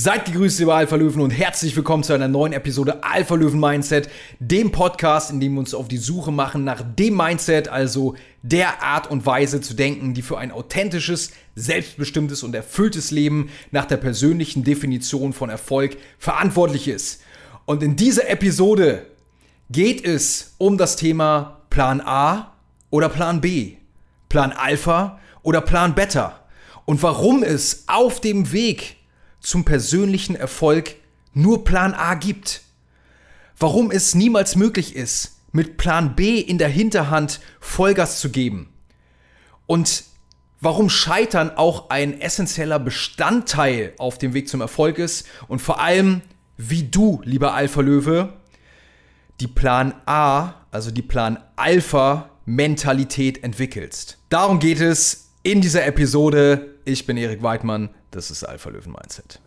[0.00, 4.08] Seid gegrüßt, liebe Alpha Löwen, und herzlich willkommen zu einer neuen Episode Alpha Löwen Mindset,
[4.38, 8.80] dem Podcast, in dem wir uns auf die Suche machen nach dem Mindset, also der
[8.84, 13.96] Art und Weise zu denken, die für ein authentisches, selbstbestimmtes und erfülltes Leben nach der
[13.96, 17.22] persönlichen Definition von Erfolg verantwortlich ist.
[17.64, 19.04] Und in dieser Episode
[19.68, 22.52] geht es um das Thema Plan A
[22.90, 23.78] oder Plan B,
[24.28, 26.38] Plan Alpha oder Plan Beta
[26.84, 28.97] und warum es auf dem Weg
[29.40, 30.96] zum persönlichen Erfolg
[31.32, 32.62] nur Plan A gibt.
[33.58, 38.72] Warum es niemals möglich ist, mit Plan B in der Hinterhand Vollgas zu geben.
[39.66, 40.04] Und
[40.60, 46.22] warum Scheitern auch ein essentieller Bestandteil auf dem Weg zum Erfolg ist und vor allem,
[46.56, 48.32] wie du, lieber Alpha Löwe,
[49.40, 54.18] die Plan A, also die Plan Alpha Mentalität entwickelst.
[54.30, 56.74] Darum geht es in dieser Episode.
[56.84, 59.40] Ich bin Erik Weidmann das ist Alpha Löwen Mindset.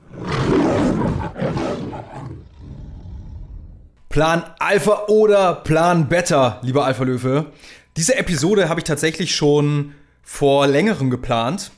[4.10, 7.46] Plan Alpha oder Plan Beta, lieber Alpha Löwe.
[7.98, 11.72] Diese Episode habe ich tatsächlich schon vor längerem geplant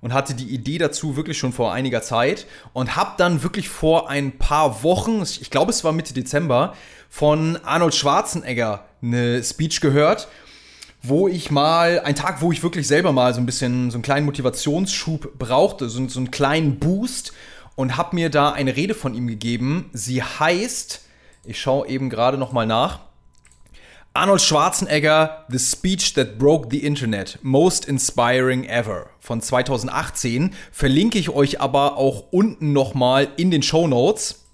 [0.00, 4.08] und hatte die Idee dazu wirklich schon vor einiger Zeit und habe dann wirklich vor
[4.08, 6.74] ein paar Wochen, ich glaube es war Mitte Dezember,
[7.08, 10.28] von Arnold Schwarzenegger eine Speech gehört
[11.02, 14.02] wo ich mal, ein Tag, wo ich wirklich selber mal so ein bisschen so einen
[14.02, 17.32] kleinen Motivationsschub brauchte, so, so einen kleinen Boost
[17.76, 19.90] und habe mir da eine Rede von ihm gegeben.
[19.92, 21.02] Sie heißt,
[21.44, 23.00] ich schaue eben gerade noch mal nach,
[24.16, 30.54] Arnold Schwarzenegger, The Speech That Broke the Internet, Most Inspiring Ever von 2018.
[30.72, 34.46] Verlinke ich euch aber auch unten nochmal in den Show Notes.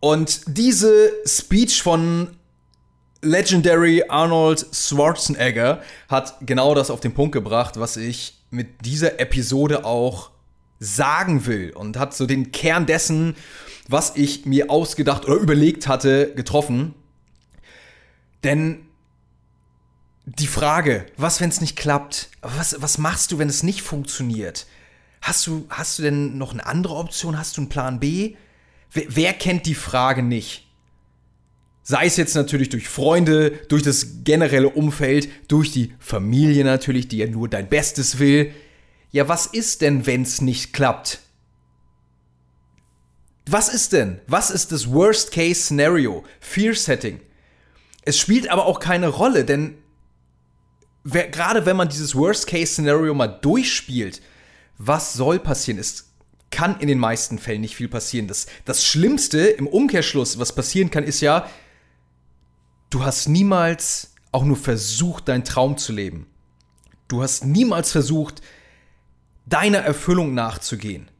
[0.00, 2.36] Und diese Speech von
[3.22, 9.84] Legendary Arnold Schwarzenegger hat genau das auf den Punkt gebracht, was ich mit dieser Episode
[9.84, 10.30] auch
[10.78, 13.36] sagen will und hat so den Kern dessen,
[13.88, 16.94] was ich mir ausgedacht oder überlegt hatte, getroffen.
[18.44, 18.86] Denn
[20.26, 22.30] die Frage, was, wenn es nicht klappt?
[22.42, 24.66] Was, was machst du, wenn es nicht funktioniert?
[25.22, 27.38] Hast du, hast du denn noch eine andere Option?
[27.38, 28.36] Hast du einen Plan B?
[28.92, 30.65] Wer, wer kennt die Frage nicht?
[31.88, 37.18] Sei es jetzt natürlich durch Freunde, durch das generelle Umfeld, durch die Familie natürlich, die
[37.18, 38.52] ja nur dein Bestes will.
[39.12, 41.20] Ja, was ist denn, wenn es nicht klappt?
[43.48, 44.20] Was ist denn?
[44.26, 46.24] Was ist das Worst-Case-Szenario?
[46.40, 47.20] Fear-Setting.
[48.02, 49.78] Es spielt aber auch keine Rolle, denn
[51.04, 54.22] wer, gerade wenn man dieses Worst-Case-Szenario mal durchspielt,
[54.76, 55.78] was soll passieren?
[55.78, 56.10] Es
[56.50, 58.26] kann in den meisten Fällen nicht viel passieren.
[58.26, 61.48] Das, das Schlimmste im Umkehrschluss, was passieren kann, ist ja,
[62.90, 66.26] du hast niemals auch nur versucht, deinen Traum zu leben.
[67.08, 68.42] Du hast niemals versucht,
[69.46, 71.10] deiner Erfüllung nachzugehen,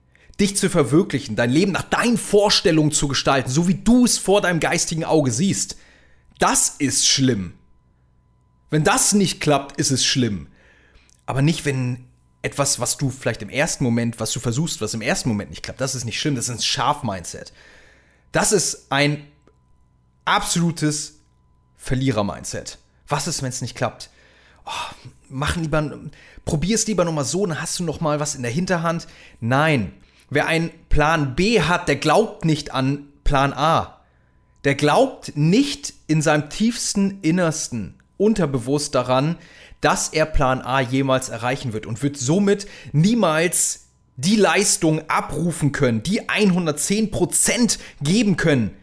[0.41, 4.41] dich zu verwirklichen, dein Leben nach deinen Vorstellungen zu gestalten, so wie du es vor
[4.41, 5.77] deinem geistigen Auge siehst.
[6.39, 7.55] Das ist schlimm.
[8.71, 10.49] Wenn das nicht klappt, ist es schlimm.
[11.25, 12.05] Aber nicht, wenn
[12.43, 15.63] etwas, was du vielleicht im ersten Moment, was du versuchst, was im ersten Moment nicht
[15.63, 15.81] klappt.
[15.81, 17.53] Das ist nicht schlimm, das ist ein Scharf-Mindset.
[18.33, 19.27] Das ist ein
[20.25, 21.16] absolutes
[21.87, 22.79] Verlierer-Mindset.
[23.07, 24.11] Was ist, wenn es nicht klappt?
[24.65, 26.01] Oh, mach lieber,
[26.45, 29.07] probier es lieber nochmal so, dann hast du noch mal was in der Hinterhand.
[29.41, 29.93] Nein,
[30.29, 34.01] wer einen Plan B hat, der glaubt nicht an Plan A.
[34.65, 39.37] Der glaubt nicht in seinem tiefsten Innersten unterbewusst daran,
[39.81, 43.87] dass er Plan A jemals erreichen wird und wird somit niemals
[44.17, 48.77] die Leistung abrufen können, die 110% geben können,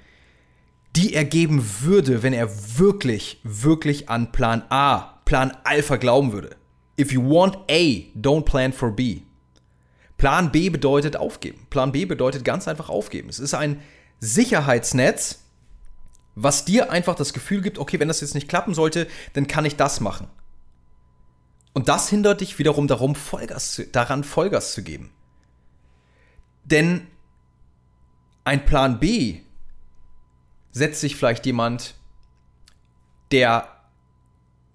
[0.96, 6.56] die er geben würde, wenn er wirklich, wirklich an Plan A, Plan Alpha glauben würde.
[7.00, 9.22] If you want A, don't plan for B.
[10.18, 11.66] Plan B bedeutet aufgeben.
[11.70, 13.30] Plan B bedeutet ganz einfach aufgeben.
[13.30, 13.82] Es ist ein
[14.20, 15.40] Sicherheitsnetz,
[16.36, 19.66] was dir einfach das Gefühl gibt, okay, wenn das jetzt nicht klappen sollte, dann kann
[19.66, 20.28] ich das machen.
[21.74, 25.12] Und das hindert dich wiederum darum, Vollgas zu, daran Vollgas zu geben.
[26.64, 27.08] Denn
[28.44, 29.42] ein Plan B
[30.74, 31.96] setzt sich vielleicht jemand,
[33.32, 33.70] der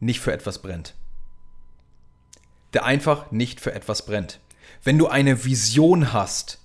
[0.00, 0.95] nicht für etwas brennt.
[2.73, 4.41] Der einfach nicht für etwas brennt.
[4.83, 6.59] Wenn du eine Vision hast,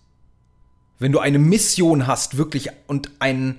[1.00, 3.58] wenn du eine Mission hast, wirklich und ein,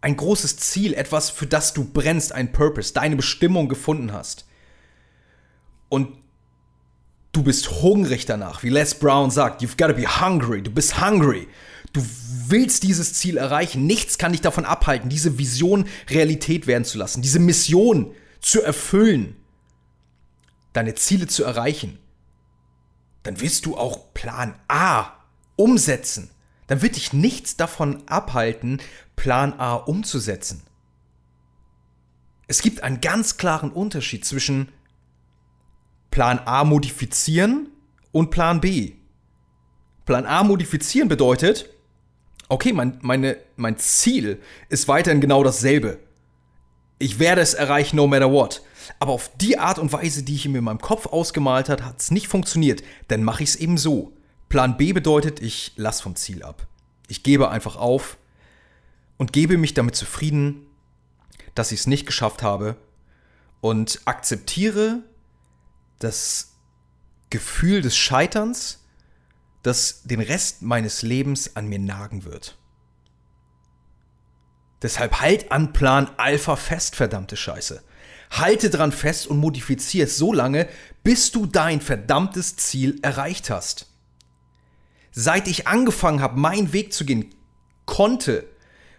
[0.00, 4.46] ein großes Ziel, etwas, für das du brennst, ein Purpose, deine Bestimmung gefunden hast
[5.88, 6.18] und
[7.32, 11.00] du bist hungrig danach, wie Les Brown sagt, you've got to be hungry, du bist
[11.00, 11.48] hungry
[11.94, 12.04] Du
[12.54, 13.84] willst dieses Ziel erreichen.
[13.84, 19.34] Nichts kann dich davon abhalten, diese Vision Realität werden zu lassen, diese Mission zu erfüllen,
[20.72, 21.98] deine Ziele zu erreichen.
[23.24, 25.12] dann wirst du auch Plan A
[25.56, 26.30] umsetzen.
[26.66, 28.80] Dann wird dich nichts davon abhalten,
[29.16, 30.62] Plan A umzusetzen.
[32.46, 34.68] Es gibt einen ganz klaren Unterschied zwischen
[36.10, 37.70] Plan A modifizieren
[38.12, 38.92] und Plan B.
[40.04, 41.73] Plan A modifizieren bedeutet,
[42.48, 45.98] okay, mein, meine, mein Ziel ist weiterhin genau dasselbe.
[46.98, 48.62] Ich werde es erreichen, no matter what.
[48.98, 52.00] Aber auf die Art und Weise, die ich mir in meinem Kopf ausgemalt habe, hat
[52.00, 52.82] es nicht funktioniert.
[53.08, 54.12] Dann mache ich es eben so.
[54.48, 56.66] Plan B bedeutet, ich lasse vom Ziel ab.
[57.08, 58.18] Ich gebe einfach auf
[59.16, 60.66] und gebe mich damit zufrieden,
[61.54, 62.76] dass ich es nicht geschafft habe
[63.60, 65.02] und akzeptiere
[65.98, 66.54] das
[67.30, 68.83] Gefühl des Scheiterns,
[69.64, 72.56] das den Rest meines Lebens an mir nagen wird.
[74.82, 77.82] Deshalb halt an Plan Alpha fest, verdammte Scheiße.
[78.30, 80.68] Halte dran fest und modifiziere es so lange,
[81.02, 83.86] bis du dein verdammtes Ziel erreicht hast.
[85.10, 87.34] Seit ich angefangen habe, meinen Weg zu gehen,
[87.86, 88.46] konnte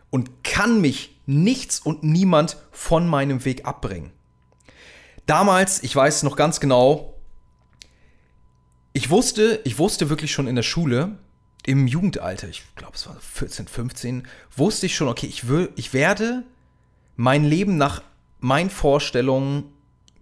[0.09, 4.11] und kann mich nichts und niemand von meinem Weg abbringen.
[5.27, 7.14] Damals, ich weiß noch ganz genau,
[8.95, 11.17] ich wusste, ich wusste wirklich schon in der Schule,
[11.65, 14.25] im Jugendalter, ich glaube es war 14, 15,
[14.55, 16.43] wusste ich schon, okay, ich, will, ich werde
[17.17, 18.03] mein Leben nach
[18.39, 19.65] meinen Vorstellungen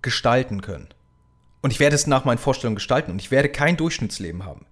[0.01, 0.87] gestalten können.
[1.61, 4.65] Und ich werde es nach meinen Vorstellungen gestalten und ich werde kein Durchschnittsleben haben.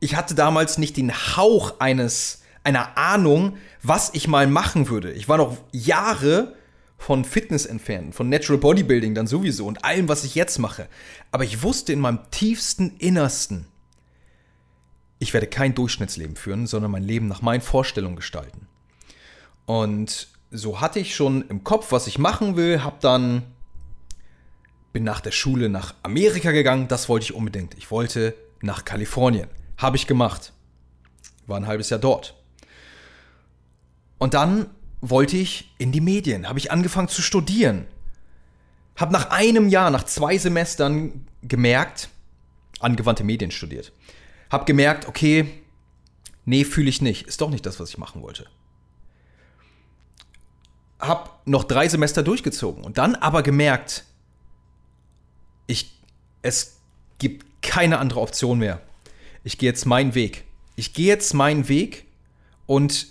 [0.00, 5.12] Ich hatte damals nicht den Hauch eines, einer Ahnung, was ich mal machen würde.
[5.12, 6.56] Ich war noch Jahre
[7.02, 10.88] von Fitness entfernt, von Natural Bodybuilding dann sowieso und allem, was ich jetzt mache.
[11.32, 13.66] Aber ich wusste in meinem tiefsten Innersten,
[15.18, 18.68] ich werde kein Durchschnittsleben führen, sondern mein Leben nach meinen Vorstellungen gestalten.
[19.66, 23.42] Und so hatte ich schon im Kopf, was ich machen will, hab dann
[24.92, 27.74] bin nach der Schule nach Amerika gegangen, das wollte ich unbedingt.
[27.74, 29.48] Ich wollte nach Kalifornien.
[29.76, 30.52] Habe ich gemacht.
[31.48, 32.36] War ein halbes Jahr dort.
[34.18, 34.66] Und dann
[35.02, 37.86] wollte ich in die Medien, habe ich angefangen zu studieren.
[38.96, 42.08] Habe nach einem Jahr, nach zwei Semestern gemerkt,
[42.80, 43.92] angewandte Medien studiert,
[44.48, 45.48] hab gemerkt, okay,
[46.44, 47.26] nee, fühle ich nicht.
[47.26, 48.46] Ist doch nicht das, was ich machen wollte.
[51.00, 54.04] Hab noch drei Semester durchgezogen und dann aber gemerkt,
[55.66, 55.98] ich,
[56.42, 56.78] es
[57.18, 58.80] gibt keine andere Option mehr.
[59.42, 60.44] Ich gehe jetzt meinen Weg.
[60.76, 62.06] Ich gehe jetzt meinen Weg
[62.66, 63.08] und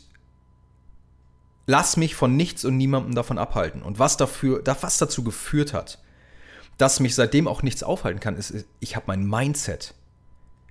[1.72, 3.82] lass mich von nichts und niemandem davon abhalten.
[3.82, 6.00] Und was dafür, was dazu geführt hat,
[6.78, 9.94] dass mich seitdem auch nichts aufhalten kann, ist, ich habe mein Mindset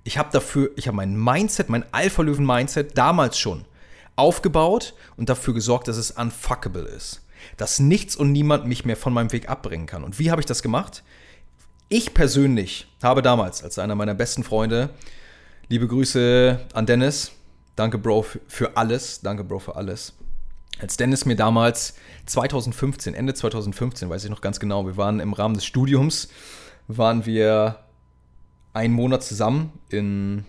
[0.03, 3.65] ich habe dafür, ich habe mein Mindset, mein Alpha-Löwen-Mindset damals schon
[4.15, 7.21] aufgebaut und dafür gesorgt, dass es unfuckable ist.
[7.57, 10.03] Dass nichts und niemand mich mehr von meinem Weg abbringen kann.
[10.03, 11.03] Und wie habe ich das gemacht?
[11.89, 14.91] Ich persönlich habe damals, als einer meiner besten Freunde,
[15.67, 17.31] liebe Grüße an Dennis,
[17.75, 20.13] danke Bro für alles, danke Bro für alles.
[20.79, 21.95] Als Dennis mir damals
[22.25, 26.29] 2015, Ende 2015, weiß ich noch ganz genau, wir waren im Rahmen des Studiums,
[26.87, 27.79] waren wir
[28.73, 30.45] einen Monat zusammen in,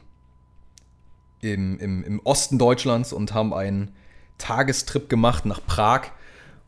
[1.40, 3.94] im, im, im Osten Deutschlands und haben einen
[4.38, 6.08] Tagestrip gemacht nach Prag.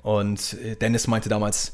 [0.02, 1.72] Und äh, Dennis meinte damals,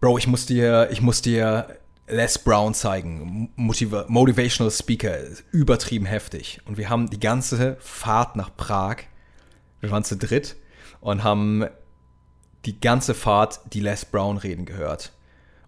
[0.00, 3.50] Bro, ich muss dir, ich muss dir Les Brown zeigen.
[3.56, 5.16] Motiva Motivational Speaker,
[5.52, 6.60] übertrieben heftig.
[6.64, 8.98] Und wir haben die ganze Fahrt nach Prag,
[9.80, 10.56] wir waren zu dritt
[11.00, 11.66] und haben
[12.64, 15.12] die ganze Fahrt die Les Brown reden gehört.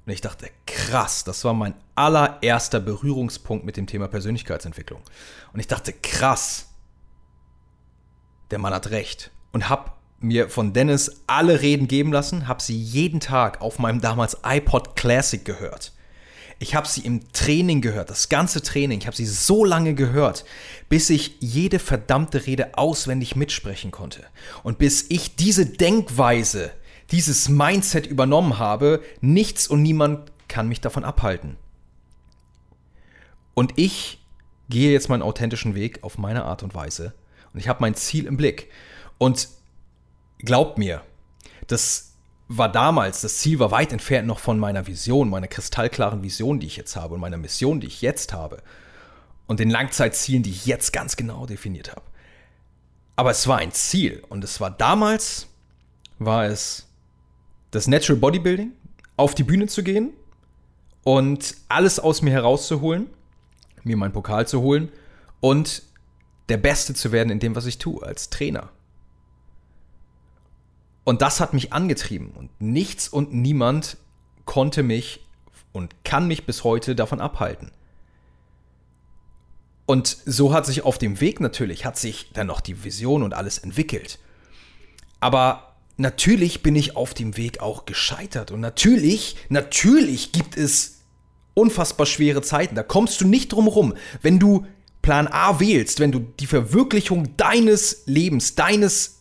[0.06, 5.02] Und ich dachte, krass, das war mein allererster Berührungspunkt mit dem Thema Persönlichkeitsentwicklung.
[5.52, 6.68] Und ich dachte, krass,
[8.50, 9.30] der Mann hat recht.
[9.52, 14.00] Und hab mir von Dennis alle Reden geben lassen, hab sie jeden Tag auf meinem
[14.00, 15.92] damals iPod Classic gehört.
[16.62, 19.00] Ich habe sie im Training gehört, das ganze Training.
[19.00, 20.44] Ich habe sie so lange gehört,
[20.90, 24.24] bis ich jede verdammte Rede auswendig mitsprechen konnte.
[24.62, 26.70] Und bis ich diese Denkweise
[27.10, 31.56] dieses Mindset übernommen habe, nichts und niemand kann mich davon abhalten.
[33.54, 34.20] Und ich
[34.68, 37.14] gehe jetzt meinen authentischen Weg auf meine Art und Weise
[37.52, 38.70] und ich habe mein Ziel im Blick.
[39.18, 39.48] Und
[40.38, 41.02] glaubt mir,
[41.66, 42.09] das
[42.52, 46.66] war damals, das Ziel war weit entfernt noch von meiner Vision, meiner kristallklaren Vision, die
[46.66, 48.60] ich jetzt habe und meiner Mission, die ich jetzt habe
[49.46, 52.02] und den Langzeitzielen, die ich jetzt ganz genau definiert habe.
[53.14, 55.46] Aber es war ein Ziel und es war damals,
[56.18, 56.88] war es
[57.70, 58.72] das Natural Bodybuilding,
[59.16, 60.12] auf die Bühne zu gehen
[61.04, 63.06] und alles aus mir herauszuholen,
[63.84, 64.90] mir meinen Pokal zu holen
[65.38, 65.84] und
[66.48, 68.70] der Beste zu werden in dem, was ich tue, als Trainer.
[71.04, 73.96] Und das hat mich angetrieben und nichts und niemand
[74.44, 75.20] konnte mich
[75.72, 77.70] und kann mich bis heute davon abhalten.
[79.86, 83.34] Und so hat sich auf dem Weg natürlich, hat sich dann noch die Vision und
[83.34, 84.20] alles entwickelt.
[85.18, 88.50] Aber natürlich bin ich auf dem Weg auch gescheitert.
[88.50, 91.00] Und natürlich, natürlich gibt es
[91.54, 92.74] unfassbar schwere Zeiten.
[92.74, 93.94] Da kommst du nicht drum rum.
[94.22, 94.66] Wenn du
[95.02, 99.19] Plan A wählst, wenn du die Verwirklichung deines Lebens, deines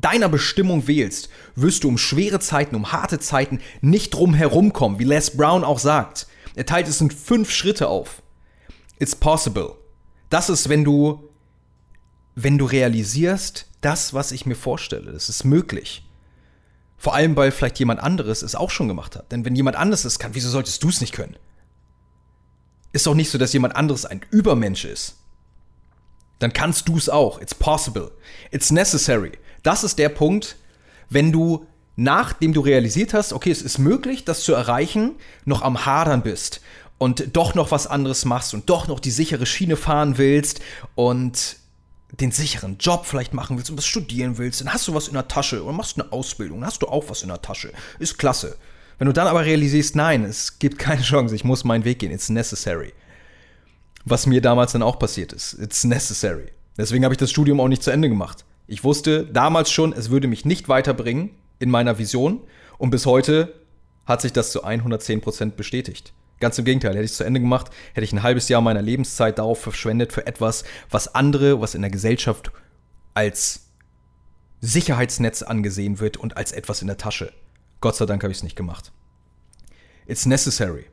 [0.00, 5.04] deiner Bestimmung wählst, wirst du um schwere Zeiten, um harte Zeiten nicht drum herumkommen, wie
[5.04, 6.26] Les Brown auch sagt.
[6.54, 8.22] Er teilt es in fünf Schritte auf.
[8.98, 9.74] It's possible.
[10.28, 11.28] Das ist, wenn du,
[12.34, 16.04] wenn du realisierst, das, was ich mir vorstelle, das ist möglich.
[16.96, 19.32] Vor allem, weil vielleicht jemand anderes es auch schon gemacht hat.
[19.32, 21.36] Denn wenn jemand anderes es kann, wieso solltest du es nicht können?
[22.92, 25.16] Ist doch nicht so, dass jemand anderes ein Übermensch ist.
[26.40, 27.40] Dann kannst du es auch.
[27.40, 28.10] It's possible.
[28.50, 29.32] It's necessary.
[29.62, 30.56] Das ist der Punkt,
[31.08, 35.84] wenn du nachdem du realisiert hast, okay, es ist möglich, das zu erreichen, noch am
[35.84, 36.62] Hadern bist
[36.96, 40.60] und doch noch was anderes machst und doch noch die sichere Schiene fahren willst
[40.94, 41.56] und
[42.12, 45.14] den sicheren Job vielleicht machen willst und was studieren willst, dann hast du was in
[45.14, 47.70] der Tasche und machst eine Ausbildung, dann hast du auch was in der Tasche.
[47.98, 48.56] Ist klasse.
[48.98, 52.12] Wenn du dann aber realisierst, nein, es gibt keine Chance, ich muss meinen Weg gehen,
[52.12, 52.92] it's necessary.
[54.04, 56.48] Was mir damals dann auch passiert ist, it's necessary.
[56.78, 58.44] Deswegen habe ich das Studium auch nicht zu Ende gemacht.
[58.70, 62.40] Ich wusste damals schon, es würde mich nicht weiterbringen in meiner Vision
[62.78, 63.52] und bis heute
[64.06, 66.12] hat sich das zu 110% bestätigt.
[66.38, 68.80] Ganz im Gegenteil, hätte ich es zu Ende gemacht, hätte ich ein halbes Jahr meiner
[68.80, 72.52] Lebenszeit darauf verschwendet für etwas, was andere, was in der Gesellschaft
[73.12, 73.72] als
[74.60, 77.32] Sicherheitsnetz angesehen wird und als etwas in der Tasche.
[77.80, 78.92] Gott sei Dank habe ich es nicht gemacht.
[80.06, 80.86] It's necessary.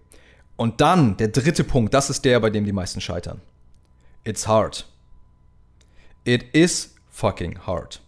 [0.55, 3.39] Und dann der dritte Punkt, das ist der, bei dem die meisten scheitern.
[4.23, 4.87] It's hard.
[6.23, 8.01] It is fucking hard.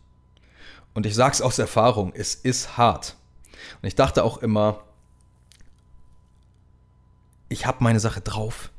[0.94, 3.16] Und ich sag's aus Erfahrung, es ist hart.
[3.82, 4.84] Und ich dachte auch immer,
[7.50, 8.72] ich habe meine Sache drauf,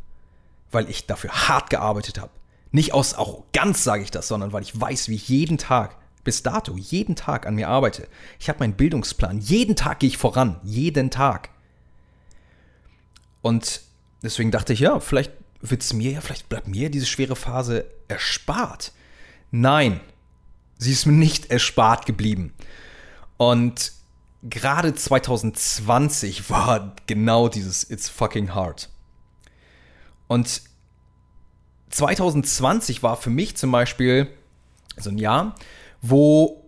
[0.71, 2.31] weil ich dafür hart gearbeitet habe.
[2.71, 6.45] Nicht aus Arroganz sage ich das, sondern weil ich weiß, wie ich jeden Tag, bis
[6.45, 8.07] dato, jeden Tag an mir arbeite.
[8.39, 9.41] Ich habe meinen Bildungsplan.
[9.41, 10.61] Jeden Tag gehe ich voran.
[10.63, 11.51] Jeden Tag.
[13.43, 13.81] Und
[14.23, 17.87] deswegen dachte ich, ja, vielleicht wird es mir ja, vielleicht bleibt mir diese schwere Phase
[18.07, 18.93] erspart.
[19.51, 20.01] Nein,
[20.81, 22.55] Sie ist mir nicht erspart geblieben.
[23.37, 23.93] Und
[24.43, 28.89] gerade 2020 war genau dieses It's fucking hard.
[30.27, 30.63] Und
[31.91, 34.29] 2020 war für mich zum Beispiel
[34.97, 35.55] so ein Jahr,
[36.01, 36.65] wo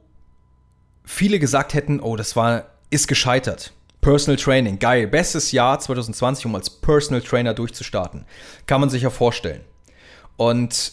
[1.05, 3.73] viele gesagt hätten, oh, das war, ist gescheitert.
[4.03, 5.07] Personal Training, geil.
[5.07, 8.27] Bestes Jahr 2020, um als Personal Trainer durchzustarten.
[8.67, 9.63] Kann man sich ja vorstellen.
[10.37, 10.93] Und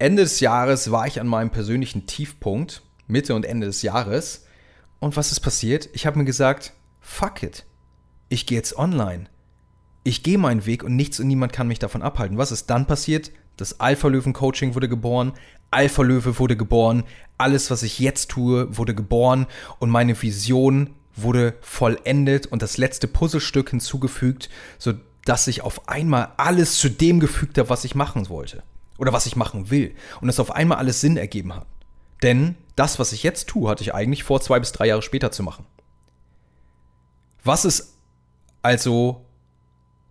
[0.00, 4.46] Ende des Jahres war ich an meinem persönlichen Tiefpunkt, Mitte und Ende des Jahres.
[5.00, 5.88] Und was ist passiert?
[5.92, 7.64] Ich habe mir gesagt, fuck it.
[8.28, 9.24] Ich gehe jetzt online.
[10.04, 12.38] Ich gehe meinen Weg und nichts und niemand kann mich davon abhalten.
[12.38, 13.32] Was ist dann passiert?
[13.56, 15.32] Das Alpha-Löwen-Coaching wurde geboren.
[15.72, 17.02] Alpha-Löwe wurde geboren.
[17.36, 19.46] Alles, was ich jetzt tue, wurde geboren.
[19.80, 26.78] Und meine Vision wurde vollendet und das letzte Puzzlestück hinzugefügt, sodass sich auf einmal alles
[26.78, 28.62] zu dem gefügt hat, was ich machen wollte
[28.98, 31.66] oder was ich machen will und es auf einmal alles Sinn ergeben hat.
[32.22, 35.30] Denn das, was ich jetzt tue, hatte ich eigentlich vor, zwei bis drei Jahre später
[35.30, 35.64] zu machen.
[37.44, 37.96] Was ist
[38.60, 39.24] also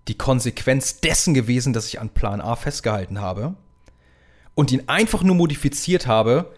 [0.08, 3.56] die Konsequenz dessen gewesen, dass ich an Plan A festgehalten habe
[4.56, 6.53] und ihn einfach nur modifiziert habe?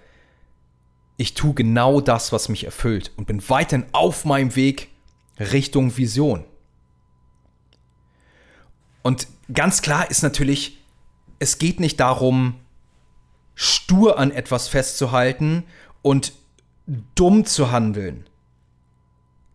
[1.17, 4.89] Ich tue genau das, was mich erfüllt und bin weiterhin auf meinem Weg
[5.39, 6.45] Richtung Vision.
[9.01, 10.78] Und ganz klar ist natürlich,
[11.39, 12.55] es geht nicht darum,
[13.55, 15.63] stur an etwas festzuhalten
[16.01, 16.33] und
[17.15, 18.25] dumm zu handeln.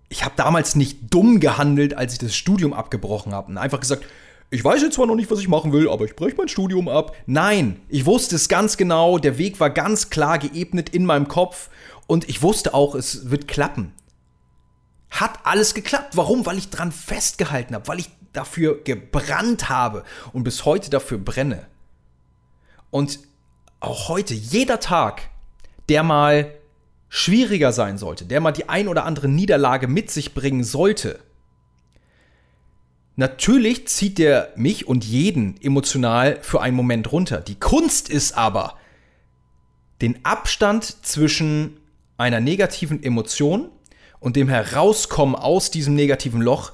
[0.09, 4.05] Ich habe damals nicht dumm gehandelt, als ich das Studium abgebrochen habe und einfach gesagt,
[4.51, 6.89] ich weiß jetzt zwar noch nicht, was ich machen will, aber ich breche mein Studium
[6.89, 7.17] ab.
[7.27, 11.71] Nein, ich wusste es ganz genau, der Weg war ganz klar geebnet in meinem Kopf
[12.07, 13.93] und ich wusste auch, es wird klappen.
[15.11, 16.17] Hat alles geklappt.
[16.17, 16.45] Warum?
[16.47, 21.67] Weil ich dran festgehalten habe, weil ich dafür gebrannt habe und bis heute dafür brenne.
[22.95, 23.19] Und
[23.81, 25.23] auch heute, jeder Tag,
[25.89, 26.55] der mal
[27.09, 31.19] schwieriger sein sollte, der mal die ein oder andere Niederlage mit sich bringen sollte,
[33.17, 37.41] natürlich zieht der mich und jeden emotional für einen Moment runter.
[37.41, 38.77] Die Kunst ist aber,
[40.01, 41.81] den Abstand zwischen
[42.17, 43.71] einer negativen Emotion
[44.21, 46.71] und dem Herauskommen aus diesem negativen Loch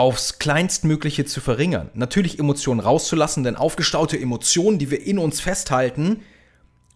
[0.00, 1.90] aufs kleinstmögliche zu verringern.
[1.92, 6.22] Natürlich Emotionen rauszulassen, denn aufgestaute Emotionen, die wir in uns festhalten,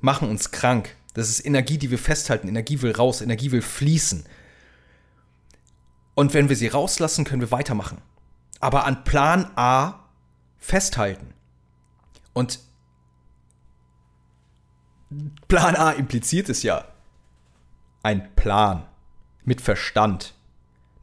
[0.00, 0.96] machen uns krank.
[1.12, 2.48] Das ist Energie, die wir festhalten.
[2.48, 4.24] Energie will raus, Energie will fließen.
[6.14, 7.98] Und wenn wir sie rauslassen, können wir weitermachen.
[8.58, 10.08] Aber an Plan A
[10.56, 11.34] festhalten.
[12.32, 12.58] Und
[15.46, 16.86] Plan A impliziert es ja.
[18.02, 18.86] Ein Plan
[19.44, 20.32] mit Verstand.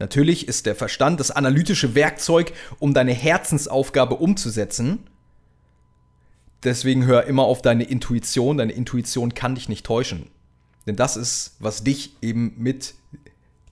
[0.02, 5.08] Natürlich ist der Verstand das analytische Werkzeug, um deine Herzensaufgabe umzusetzen.
[6.64, 8.58] Deswegen hör immer auf deine Intuition.
[8.58, 10.32] Deine Intuition kann dich nicht täuschen.
[10.88, 12.96] Denn das ist, was dich eben mit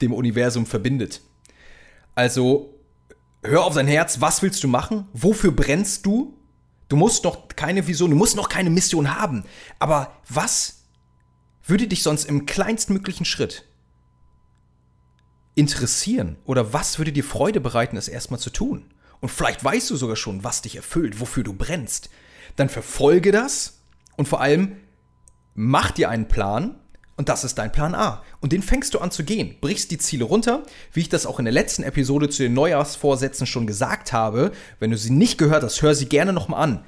[0.04, 1.22] dem Universum verbindet.
[2.14, 2.76] Also
[3.42, 5.08] hör auf dein Herz, was willst du machen?
[5.14, 6.38] Wofür brennst du?
[6.90, 9.46] Du musst noch keine Vision, du musst noch keine Mission haben.
[9.80, 10.84] Aber was
[11.64, 13.66] würde dich sonst im kleinstmöglichen Schritt
[15.60, 16.38] interessieren?
[16.46, 18.86] Oder was würde dir Freude bereiten, es erstmal zu tun?
[19.20, 22.10] Und vielleicht weißt du sogar schon, was dich erfüllt, wofür du brennst.
[22.56, 23.80] Dann verfolge das
[24.16, 24.78] und vor allem
[25.54, 26.80] mach dir einen Plan
[27.18, 28.24] und das ist dein Plan A.
[28.40, 29.58] Und den fängst du an zu gehen.
[29.60, 30.64] Brichst die Ziele runter,
[30.94, 34.54] wie ich das auch in der letzten Episode zu den Neujahrsvorsätzen schon gesagt habe.
[34.80, 36.86] Wenn du sie nicht gehört hast, hör sie gerne nochmal an.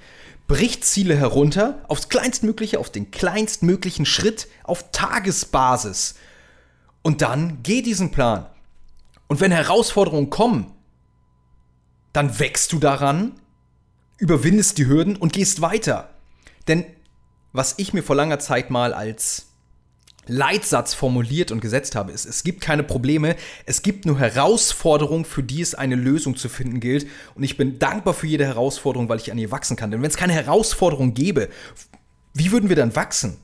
[0.48, 6.16] Brich Ziele herunter aufs kleinstmögliche, auf den kleinstmöglichen Schritt, auf Tagesbasis.
[7.02, 8.46] Und dann geh diesen Plan.
[9.32, 10.74] Und wenn Herausforderungen kommen,
[12.12, 13.40] dann wächst du daran,
[14.18, 16.10] überwindest die Hürden und gehst weiter.
[16.68, 16.84] Denn
[17.54, 19.46] was ich mir vor langer Zeit mal als
[20.28, 25.44] Leitsatz formuliert und gesetzt habe, ist, es gibt keine Probleme, es gibt nur Herausforderungen, für
[25.44, 27.08] die es eine Lösung zu finden gilt.
[27.34, 29.92] Und ich bin dankbar für jede Herausforderung, weil ich an ihr wachsen kann.
[29.92, 31.48] Denn wenn es keine Herausforderung gäbe,
[32.34, 33.38] wie würden wir dann wachsen?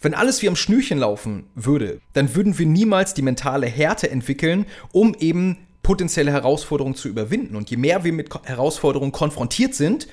[0.00, 4.66] Wenn alles wie am Schnürchen laufen würde, dann würden wir niemals die mentale Härte entwickeln,
[4.92, 7.56] um eben potenzielle Herausforderungen zu überwinden.
[7.56, 10.08] Und je mehr wir mit Herausforderungen konfrontiert sind,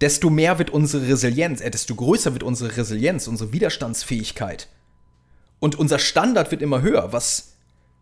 [0.00, 4.68] desto mehr wird unsere Resilienz, äh, desto größer wird unsere Resilienz, unsere Widerstandsfähigkeit.
[5.58, 7.12] Und unser Standard wird immer höher.
[7.12, 7.54] Was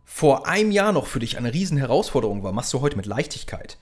[0.04, 3.78] vor einem Jahr noch für dich eine riesen Herausforderung war, machst du heute mit Leichtigkeit.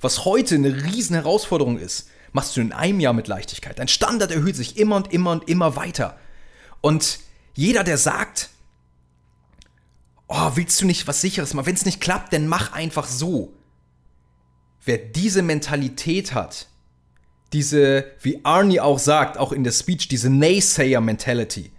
[0.00, 3.78] Was heute eine riesen Herausforderung ist, machst du in einem Jahr mit Leichtigkeit.
[3.78, 6.18] Dein Standard erhöht sich immer und immer und immer weiter.
[6.80, 7.20] Und
[7.54, 8.50] jeder, der sagt,
[10.28, 11.66] oh, willst du nicht was Sicheres machen?
[11.66, 13.52] Wenn es nicht klappt, dann mach einfach so.
[14.84, 16.68] Wer diese Mentalität hat,
[17.52, 21.72] diese, wie Arnie auch sagt, auch in der Speech, diese Naysayer-Mentality,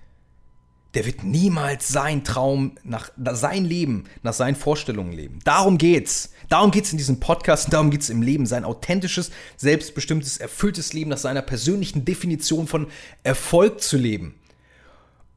[0.96, 5.40] der wird niemals sein Traum nach sein Leben, nach seinen Vorstellungen leben.
[5.44, 6.32] Darum geht's.
[6.50, 11.20] Darum geht's in diesem Podcast, darum geht's im Leben, sein authentisches, selbstbestimmtes, erfülltes Leben nach
[11.20, 12.88] seiner persönlichen Definition von
[13.22, 14.39] Erfolg zu leben.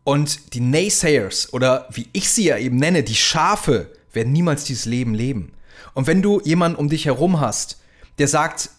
[0.05, 4.85] Und die Naysayers oder wie ich sie ja eben nenne, die Schafe, werden niemals dieses
[4.85, 5.53] Leben leben.
[5.95, 7.81] Und wenn du jemanden um dich herum hast,
[8.19, 8.71] der sagt,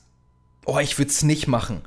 [0.65, 1.81] oh, ich würde es nicht machen,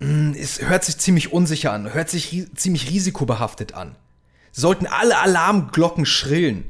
[0.00, 3.96] hm, es hört sich ziemlich unsicher an, hört sich ri ziemlich risikobehaftet an.
[4.52, 6.64] Sollten alle Alarmglocken schrillen.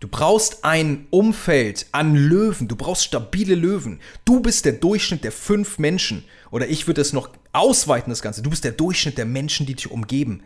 [0.00, 4.00] Du brauchst ein Umfeld an Löwen, du brauchst stabile Löwen.
[4.24, 6.24] Du bist der Durchschnitt der fünf Menschen.
[6.50, 8.42] Oder ich würde es noch ausweiten, das Ganze.
[8.42, 10.42] Du bist der Durchschnitt der Menschen, die dich umgeben.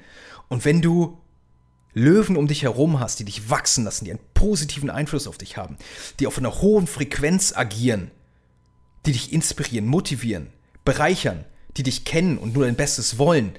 [0.49, 1.19] Und wenn du
[1.95, 5.57] Löwen um dich herum hast, die dich wachsen lassen, die einen positiven Einfluss auf dich
[5.57, 5.77] haben,
[6.21, 8.11] die auf einer hohen Frequenz agieren,
[9.07, 10.49] die dich inspirieren, motivieren,
[10.85, 11.45] bereichern,
[11.77, 13.55] die dich kennen und nur dein Bestes wollen,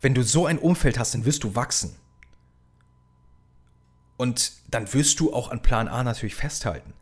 [0.00, 1.94] wenn du so ein Umfeld hast, dann wirst du wachsen.
[4.16, 6.92] Und dann wirst du auch an Plan A natürlich festhalten.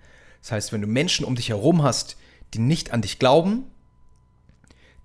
[0.41, 2.17] Das heißt, wenn du Menschen um dich herum hast,
[2.55, 3.65] die nicht an dich glauben,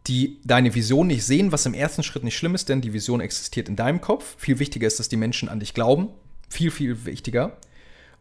[0.07, 3.21] die deine Vision nicht sehen, was im ersten Schritt nicht schlimm ist, denn die Vision
[3.21, 4.35] existiert in deinem Kopf.
[4.37, 6.09] Viel wichtiger ist, dass die Menschen an dich glauben.
[6.49, 7.57] Viel, viel wichtiger.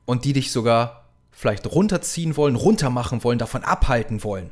[0.04, 4.50] Und die dich sogar vielleicht runterziehen wollen, runtermachen wollen, davon abhalten wollen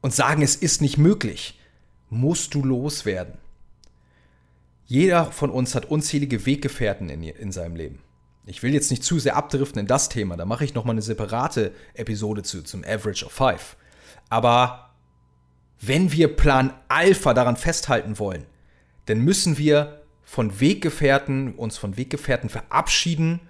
[0.00, 1.58] und sagen, es ist nicht möglich,
[2.10, 3.34] musst du loswerden.
[4.86, 8.00] Jeder von uns hat unzählige Weggefährten in, in seinem Leben.
[8.46, 11.02] Ich will jetzt nicht zu sehr abdriften in das Thema, da mache ich nochmal eine
[11.02, 13.76] separate Episode zu, zum Average of Five.
[14.30, 14.87] Aber
[15.80, 18.46] wenn wir Plan Alpha daran festhalten wollen,
[19.06, 23.40] dann müssen wir von Weggefährten, uns von Weggefährten verabschieden,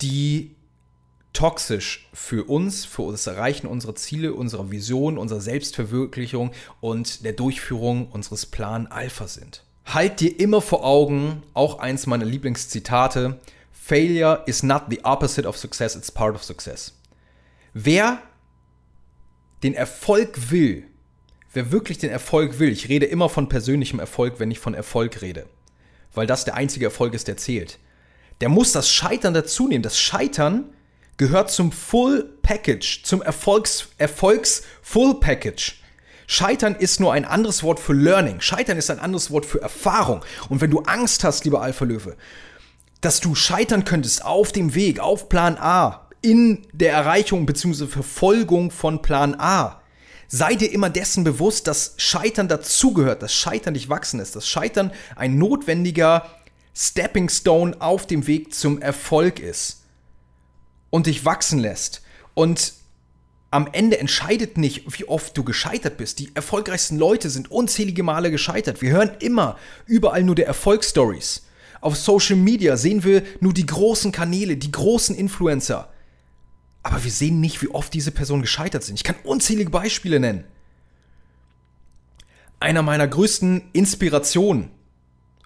[0.00, 0.56] die
[1.32, 8.08] toxisch für uns, für das Erreichen unserer Ziele, unserer Vision, unserer Selbstverwirklichung und der Durchführung
[8.08, 9.64] unseres Plan Alpha sind.
[9.84, 13.38] Halt dir immer vor Augen, auch eins meiner Lieblingszitate,
[13.72, 16.94] Failure is not the opposite of success, it's part of success.
[17.74, 18.22] Wer
[19.64, 20.84] den Erfolg will,
[21.52, 25.22] wer wirklich den Erfolg will, ich rede immer von persönlichem Erfolg, wenn ich von Erfolg
[25.22, 25.46] rede,
[26.12, 27.78] weil das der einzige Erfolg ist, der zählt.
[28.40, 29.82] Der muss das Scheitern dazu nehmen.
[29.82, 30.66] Das Scheitern
[31.16, 35.80] gehört zum Full Package, zum Erfolgs, Erfolgs Full Package.
[36.26, 38.40] Scheitern ist nur ein anderes Wort für Learning.
[38.40, 40.24] Scheitern ist ein anderes Wort für Erfahrung.
[40.48, 42.16] Und wenn du Angst hast, lieber Alpha Löwe,
[43.00, 47.86] dass du scheitern könntest auf dem Weg, auf Plan A, in der Erreichung bzw.
[47.86, 49.80] Verfolgung von Plan A,
[50.26, 54.90] Sei dir immer dessen bewusst, dass Scheitern dazugehört, dass Scheitern dich wachsen ist, dass Scheitern
[55.14, 56.26] ein notwendiger
[56.74, 59.84] Stepping Stone auf dem Weg zum Erfolg ist
[60.90, 62.02] und dich wachsen lässt.
[62.34, 62.72] Und
[63.52, 66.18] am Ende entscheidet nicht, wie oft du gescheitert bist.
[66.18, 68.82] Die erfolgreichsten Leute sind unzählige Male gescheitert.
[68.82, 69.56] Wir hören immer
[69.86, 71.42] überall nur der Erfolgsstories.
[71.80, 75.93] Auf Social Media sehen wir nur die großen Kanäle, die großen Influencer.
[76.84, 78.96] Aber wir sehen nicht, wie oft diese Personen gescheitert sind.
[78.96, 80.44] Ich kann unzählige Beispiele nennen.
[82.60, 84.70] Einer meiner größten Inspirationen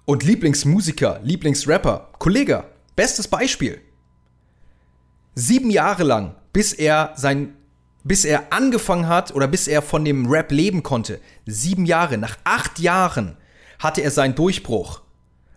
[0.05, 2.65] und Lieblingsmusiker, Lieblingsrapper, Kollege,
[2.97, 3.81] bestes Beispiel.
[5.35, 7.55] Sieben Jahre lang, bis er sein
[8.05, 11.21] bis er angefangen hat oder bis er von dem Rap leben konnte.
[11.47, 12.17] Sieben Jahre.
[12.17, 13.37] Nach acht Jahren
[13.79, 15.03] hatte er seinen Durchbruch.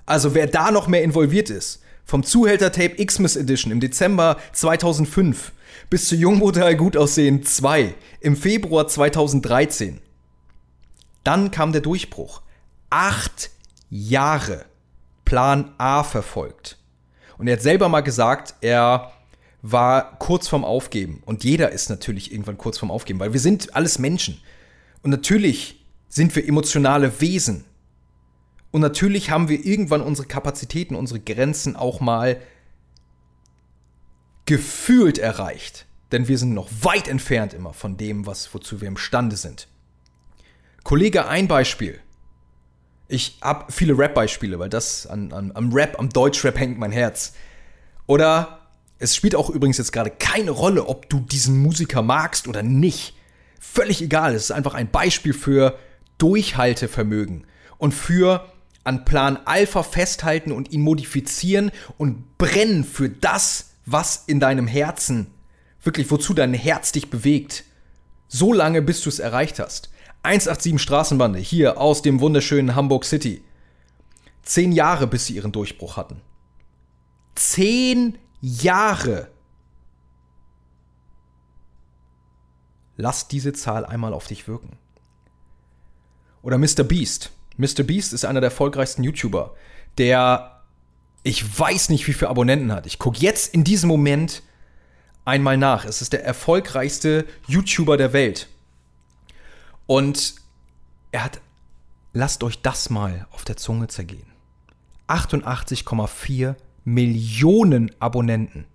[0.05, 5.53] Also wer da noch mehr involviert ist, vom Zuhälter-Tape Xmas Edition im Dezember 2005
[5.91, 9.99] bis zu Jungmodell Gut Aussehen 2 im Februar 2013.
[11.25, 12.41] Dann kam der Durchbruch.
[12.89, 13.51] Acht
[13.89, 14.63] Jahre
[15.25, 16.77] Plan A verfolgt.
[17.37, 19.11] Und er hat selber mal gesagt, er
[19.61, 21.21] war kurz vorm Aufgeben.
[21.25, 24.39] Und jeder ist natürlich irgendwann kurz vorm Aufgeben, weil wir sind alles Menschen.
[25.03, 27.65] Und natürlich sind wir emotionale Wesen.
[28.71, 32.39] Und natürlich haben wir irgendwann unsere Kapazitäten, unsere Grenzen auch mal
[34.45, 35.85] gefühlt erreicht.
[36.11, 39.67] Denn wir sind noch weit entfernt immer von dem, was, wozu wir imstande sind.
[40.83, 41.99] Kollege, ein Beispiel.
[43.07, 47.33] Ich habe viele Rap-Beispiele, weil das an, an, am Rap, am Deutschrap hängt mein Herz.
[48.07, 48.67] Oder
[48.99, 53.15] es spielt auch übrigens jetzt gerade keine Rolle, ob du diesen Musiker magst oder nicht.
[53.59, 54.35] Völlig egal.
[54.35, 55.77] Es ist einfach ein Beispiel für
[56.17, 58.51] Durchhaltevermögen und für
[58.83, 65.33] an Plan Alpha festhalten und ihn modifizieren und brennen für das, was in deinem Herzen,
[65.83, 67.63] wirklich wozu dein Herz dich bewegt.
[68.27, 69.89] So lange, bis du es erreicht hast.
[70.23, 73.43] 187 Straßenbande hier aus dem wunderschönen Hamburg City.
[74.43, 76.21] Zehn Jahre, bis sie ihren Durchbruch hatten.
[77.35, 79.29] Zehn Jahre.
[82.97, 84.77] Lass diese Zahl einmal auf dich wirken.
[86.41, 86.83] Oder Mr.
[86.83, 87.31] Beast.
[87.57, 87.83] Mr.
[87.83, 89.55] Beast ist einer der erfolgreichsten YouTuber,
[89.97, 90.50] der
[91.23, 92.85] ich weiß nicht, wie viele Abonnenten hat.
[92.85, 94.41] Ich gucke jetzt in diesem Moment
[95.25, 95.85] einmal nach.
[95.85, 98.47] Es ist der erfolgreichste YouTuber der Welt.
[99.85, 100.35] Und
[101.11, 101.41] er hat,
[102.13, 104.31] lasst euch das mal auf der Zunge zergehen.
[105.07, 106.55] 88,4
[106.85, 108.65] Millionen Abonnenten.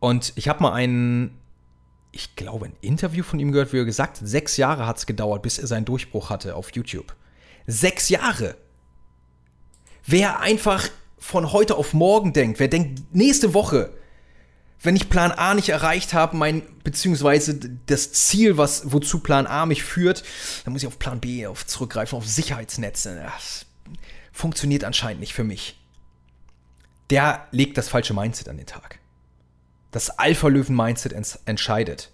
[0.00, 1.38] Und ich habe mal einen,
[2.10, 5.06] ich glaube, ein Interview von ihm gehört, wie er gesagt hat, sechs Jahre hat es
[5.06, 7.14] gedauert, bis er seinen Durchbruch hatte auf YouTube.
[7.66, 8.56] Sechs Jahre.
[10.04, 10.88] Wer einfach
[11.18, 13.92] von heute auf morgen denkt, wer denkt, nächste Woche,
[14.80, 19.66] wenn ich Plan A nicht erreicht habe, mein, beziehungsweise das Ziel, was, wozu Plan A
[19.66, 20.24] mich führt,
[20.64, 23.22] dann muss ich auf Plan B auf zurückgreifen, auf Sicherheitsnetze.
[23.22, 23.66] Das
[24.32, 25.76] funktioniert anscheinend nicht für mich
[27.12, 28.98] der legt das falsche Mindset an den Tag.
[29.90, 31.12] Das Alpha-Löwen-Mindset
[31.44, 32.10] entscheidet.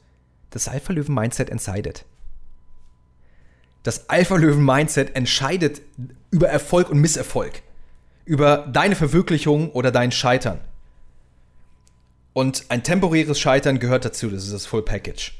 [0.51, 2.05] Das Alpha-Löwen-Mindset entscheidet.
[3.85, 5.83] Das Alpha-Löwen-Mindset entscheidet
[6.33, 7.62] über Erfolg und Misserfolg.
[8.28, 10.60] Über deine Verwirklichung oder dein Scheitern.
[12.34, 15.32] Und ein temporäres Scheitern gehört dazu, das ist das Full Package.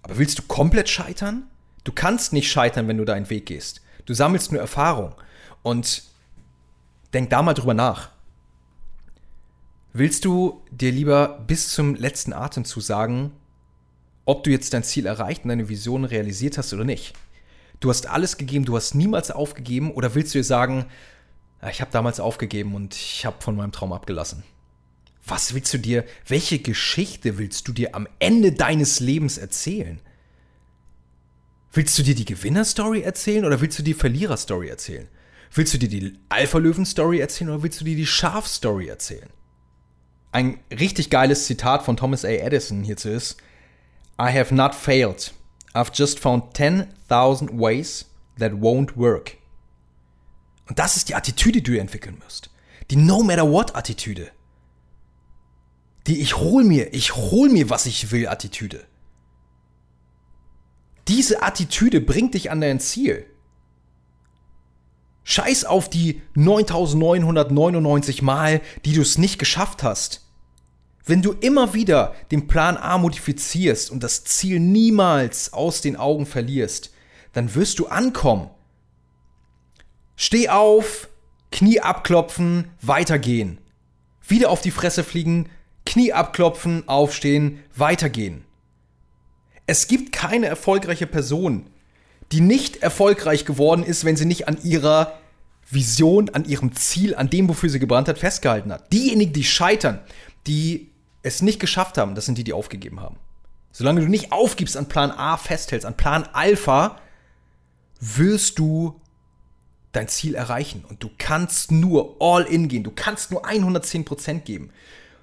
[0.00, 1.48] Aber willst du komplett scheitern?
[1.82, 3.80] Du kannst nicht scheitern, wenn du deinen Weg gehst.
[4.06, 5.16] Du sammelst nur Erfahrung.
[5.64, 6.04] Und
[7.12, 8.10] denk da mal drüber nach.
[9.92, 13.32] Willst du dir lieber bis zum letzten Atemzug sagen,
[14.24, 17.14] ob du jetzt dein Ziel erreicht und deine Vision realisiert hast oder nicht?
[17.80, 20.86] Du hast alles gegeben, du hast niemals aufgegeben oder willst du dir sagen,
[21.70, 24.42] ich habe damals aufgegeben und ich habe von meinem Traum abgelassen?
[25.26, 30.00] Was willst du dir, welche Geschichte willst du dir am Ende deines Lebens erzählen?
[31.72, 35.08] Willst du dir die Gewinner-Story erzählen oder willst du die Verlierer-Story erzählen?
[35.52, 39.30] Willst du dir die Alpha-Löwen-Story erzählen oder willst du dir die Schaf-Story erzählen?
[40.34, 42.28] ein richtig geiles Zitat von Thomas A.
[42.28, 43.36] Edison hierzu ist:
[44.20, 45.32] I have not failed.
[45.74, 48.06] I've just found 10.000 ways
[48.38, 49.36] that won't work.
[50.68, 52.50] Und das ist die Attitüde, die du entwickeln musst.
[52.90, 54.30] Die No matter what Attitüde.
[56.06, 58.84] Die ich hol mir, ich hol mir, was ich will Attitüde.
[61.08, 63.26] Diese Attitüde bringt dich an dein Ziel.
[65.24, 70.24] Scheiß auf die 9999 Mal, die du es nicht geschafft hast.
[71.06, 76.24] Wenn du immer wieder den Plan A modifizierst und das Ziel niemals aus den Augen
[76.24, 76.92] verlierst,
[77.32, 78.48] dann wirst du ankommen.
[80.16, 81.08] Steh auf,
[81.50, 83.58] Knie abklopfen, weitergehen.
[84.26, 85.48] Wieder auf die Fresse fliegen,
[85.86, 88.44] Knie abklopfen, aufstehen, weitergehen.
[89.66, 91.66] Es gibt keine erfolgreiche Person,
[92.32, 95.18] die nicht erfolgreich geworden ist, wenn sie nicht an ihrer
[95.70, 98.92] Vision, an ihrem Ziel, an dem, wofür sie gebrannt hat, festgehalten hat.
[98.92, 100.00] Diejenigen, die scheitern,
[100.46, 100.90] die
[101.22, 103.16] es nicht geschafft haben, das sind die, die aufgegeben haben.
[103.72, 107.00] Solange du nicht aufgibst, an Plan A festhältst, an Plan Alpha,
[108.00, 109.00] wirst du
[109.94, 110.84] dein Ziel erreichen.
[110.88, 112.84] Und du kannst nur all in gehen.
[112.84, 114.70] Du kannst nur 110% geben,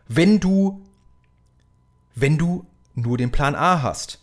[0.07, 0.81] wenn du,
[2.15, 4.19] wenn du nur den Plan A hast.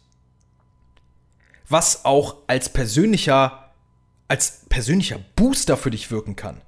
[1.69, 3.73] Was auch als persönlicher,
[4.27, 6.61] als persönlicher Booster für dich wirken kann.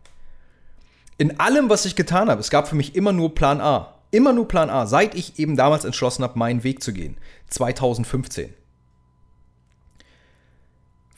[1.16, 3.94] In allem, was ich getan habe, es gab für mich immer nur Plan A.
[4.10, 7.16] Immer nur Plan A, seit ich eben damals entschlossen habe, meinen Weg zu gehen.
[7.48, 8.52] 2015.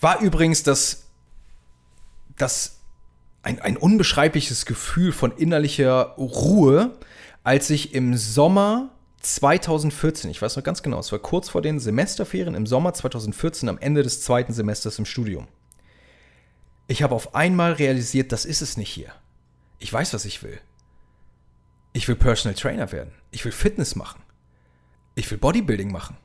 [0.01, 1.02] War übrigens das,
[2.43, 2.81] das
[3.43, 6.97] ein, ein unbeschreibliches Gefühl von innerlicher Ruhe,
[7.43, 11.79] als ich im Sommer 2014, ich weiß noch ganz genau, es war kurz vor den
[11.79, 15.49] Semesterferien im Sommer 2014, am Ende des zweiten Semesters im Studium.
[16.89, 19.13] Ich habe auf einmal realisiert, das ist es nicht hier.
[19.79, 20.61] Ich weiß, was ich will.
[21.93, 23.13] Ich will Personal Trainer werden.
[23.31, 24.23] Ich will Fitness machen.
[25.15, 26.17] Ich will Bodybuilding machen.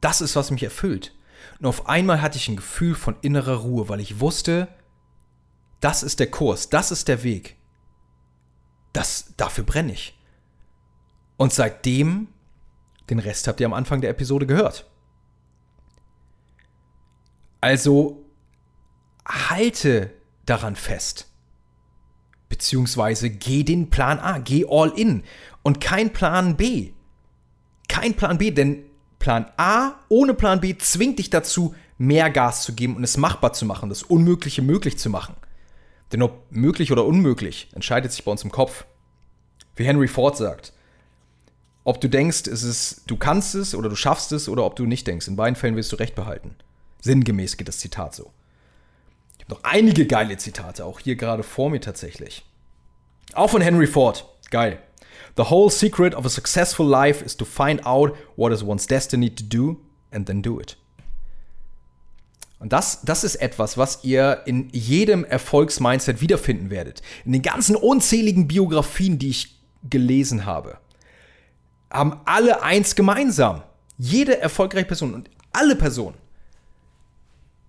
[0.00, 1.14] Das ist, was mich erfüllt.
[1.58, 4.68] Und auf einmal hatte ich ein Gefühl von innerer Ruhe, weil ich wusste,
[5.84, 7.56] das ist der Kurs, das ist der Weg.
[8.94, 10.18] Das, dafür brenne ich.
[11.36, 12.28] Und seitdem,
[13.10, 14.90] den Rest habt ihr am Anfang der Episode gehört.
[17.60, 18.24] Also
[19.28, 20.10] halte
[20.46, 21.26] daran fest.
[22.48, 25.22] Beziehungsweise geh den Plan A, geh all in
[25.62, 26.92] und kein Plan B.
[27.88, 28.84] Kein Plan B, denn
[29.18, 33.52] Plan A ohne Plan B zwingt dich dazu, mehr Gas zu geben und es machbar
[33.52, 35.36] zu machen, das Unmögliche möglich zu machen.
[36.14, 38.84] Denn ob möglich oder unmöglich, entscheidet sich bei uns im Kopf.
[39.74, 40.72] Wie Henry Ford sagt,
[41.82, 44.86] ob du denkst, es ist, du kannst es oder du schaffst es oder ob du
[44.86, 45.26] nicht denkst.
[45.26, 46.54] In beiden Fällen wirst du Recht behalten.
[47.00, 48.30] Sinngemäß geht das Zitat so.
[49.38, 52.44] Ich habe noch einige geile Zitate, auch hier gerade vor mir tatsächlich.
[53.32, 54.24] Auch von Henry Ford.
[54.52, 54.78] Geil.
[55.36, 59.34] The whole secret of a successful life is to find out what is one's destiny
[59.34, 59.80] to do
[60.12, 60.76] and then do it.
[62.64, 67.02] Und das, das ist etwas, was ihr in jedem Erfolgsmindset wiederfinden werdet.
[67.26, 69.58] In den ganzen unzähligen Biografien, die ich
[69.90, 70.78] gelesen habe,
[71.90, 73.64] haben alle eins gemeinsam.
[73.98, 76.16] Jede erfolgreiche Person und alle Personen.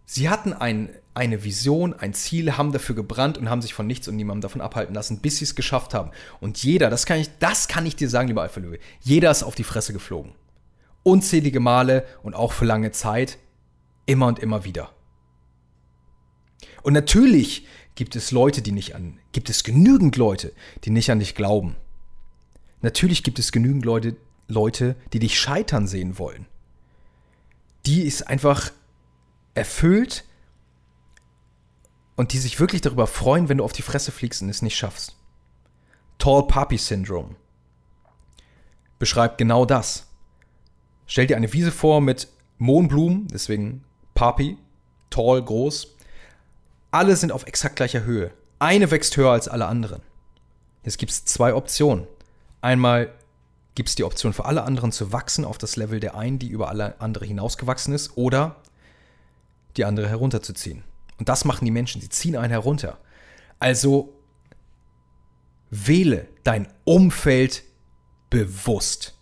[0.05, 4.07] Sie hatten ein eine Vision, ein Ziel, haben dafür gebrannt und haben sich von nichts
[4.07, 6.11] und niemandem davon abhalten lassen, bis sie es geschafft haben.
[6.39, 9.43] Und jeder, das kann ich, das kann ich dir sagen, lieber Alpha Löwe, jeder ist
[9.43, 10.35] auf die Fresse geflogen.
[11.03, 13.37] Unzählige Male und auch für lange Zeit,
[14.05, 14.93] immer und immer wieder.
[16.83, 21.19] Und natürlich gibt es Leute, die nicht an, gibt es genügend Leute, die nicht an
[21.19, 21.75] dich glauben.
[22.81, 24.15] Natürlich gibt es genügend Leute,
[24.47, 26.45] Leute, die dich scheitern sehen wollen.
[27.85, 28.71] Die ist einfach
[29.53, 30.25] erfüllt
[32.15, 34.77] und die sich wirklich darüber freuen, wenn du auf die Fresse fliegst und es nicht
[34.77, 35.15] schaffst.
[36.17, 37.35] Tall Poppy Syndrome
[38.99, 40.07] beschreibt genau das.
[41.07, 43.83] Stell dir eine Wiese vor mit Mohnblumen, deswegen
[44.15, 44.57] Poppy,
[45.09, 45.95] tall, groß.
[46.89, 48.31] Alle sind auf exakt gleicher Höhe.
[48.57, 50.01] Eine wächst höher als alle anderen.
[50.83, 52.07] Jetzt gibt es zwei Optionen.
[52.61, 53.11] Einmal
[53.75, 56.47] gibt es die Option für alle anderen zu wachsen auf das Level der einen, die
[56.47, 58.55] über alle andere hinausgewachsen ist, oder
[59.75, 60.83] die andere herunterzuziehen.
[61.19, 62.97] Und das machen die Menschen, sie ziehen einen herunter.
[63.59, 64.13] Also
[65.69, 67.63] wähle dein Umfeld
[68.29, 69.17] bewusst.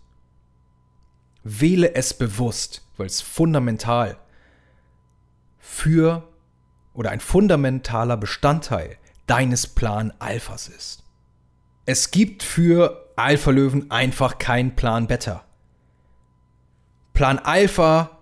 [1.44, 4.18] Wähle es bewusst, weil es fundamental
[5.66, 6.28] für
[6.94, 8.98] oder ein fundamentaler Bestandteil
[9.28, 11.04] deines Plan Alphas ist.
[11.86, 15.46] Es gibt für Alpha Löwen einfach keinen Plan Beta.
[17.14, 18.20] Plan Alpha,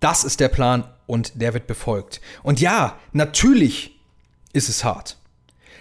[0.00, 2.22] das ist der Plan und der wird befolgt.
[2.42, 4.00] Und ja, natürlich
[4.54, 5.18] ist es hart.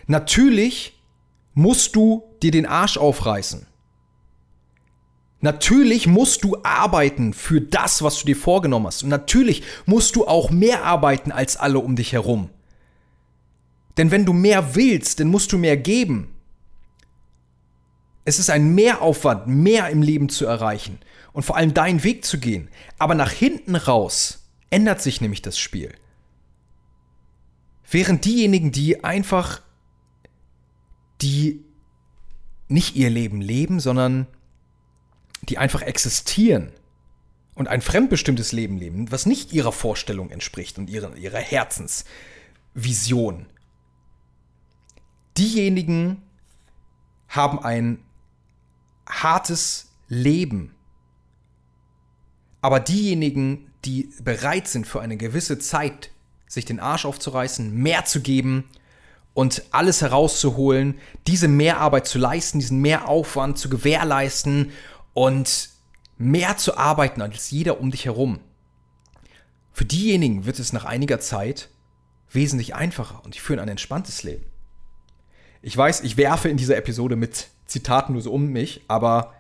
[0.08, 1.02] Natürlich
[1.54, 3.66] musst du dir den Arsch aufreißen.
[5.44, 9.04] Natürlich musst du arbeiten für das, was du dir vorgenommen hast.
[9.04, 12.50] Und natürlich musst du auch mehr arbeiten als alle um dich herum.
[13.98, 16.34] Denn wenn du mehr willst, dann musst du mehr geben.
[18.24, 21.00] Es ist ein Mehraufwand, mehr im Leben zu erreichen
[21.34, 22.70] und vor allem deinen Weg zu gehen.
[22.98, 25.94] Aber nach hinten raus ändert sich nämlich das Spiel.
[27.92, 29.62] Während diejenigen, die einfach,
[31.22, 31.66] die
[32.70, 34.26] nicht ihr Leben leben, sondern
[35.50, 36.72] die einfach existieren
[37.56, 43.46] und ein fremdbestimmtes Leben leben, was nicht ihrer Vorstellung entspricht und ihrer, ihrer Herzensvision.
[45.38, 46.22] Diejenigen
[47.28, 48.00] haben ein
[49.08, 50.74] hartes Leben
[52.64, 56.12] Aber diejenigen, die bereit sind, für eine gewisse Zeit
[56.48, 58.70] sich den Arsch aufzureißen, mehr zu geben
[59.34, 64.72] und alles herauszuholen, diese Mehrarbeit zu leisten, diesen Mehraufwand zu gewährleisten
[65.14, 65.70] und
[66.18, 68.40] mehr zu arbeiten als jeder um dich herum.
[69.72, 71.70] Für diejenigen wird es nach einiger Zeit
[72.32, 74.46] wesentlich einfacher und die führen ein entspanntes Leben.
[75.62, 79.34] Ich weiß, ich werfe in dieser Episode mit Zitaten nur so um mich, aber